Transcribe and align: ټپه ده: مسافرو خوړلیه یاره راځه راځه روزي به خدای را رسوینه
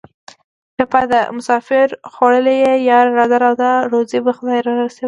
ټپه 0.77 1.01
ده: 1.11 1.21
مسافرو 1.37 1.95
خوړلیه 2.13 2.73
یاره 2.89 3.11
راځه 3.19 3.37
راځه 3.45 3.69
روزي 3.91 4.19
به 4.25 4.31
خدای 4.37 4.59
را 4.65 4.71
رسوینه 4.79 4.99